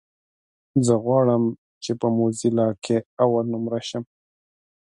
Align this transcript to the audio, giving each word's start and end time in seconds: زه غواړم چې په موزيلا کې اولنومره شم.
زه 0.85 0.93
غواړم 1.03 1.43
چې 1.83 1.91
په 1.99 2.07
موزيلا 2.17 2.67
کې 2.83 2.97
اولنومره 3.25 3.79
شم. 3.89 4.03